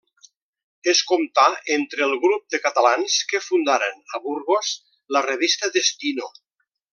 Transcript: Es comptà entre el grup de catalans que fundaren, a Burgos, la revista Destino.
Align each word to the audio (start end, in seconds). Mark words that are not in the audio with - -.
Es 0.93 1.01
comptà 1.09 1.43
entre 1.75 2.03
el 2.07 2.15
grup 2.23 2.47
de 2.55 2.61
catalans 2.63 3.19
que 3.33 3.43
fundaren, 3.49 4.01
a 4.19 4.23
Burgos, 4.25 4.73
la 5.17 5.23
revista 5.31 5.71
Destino. 5.81 6.33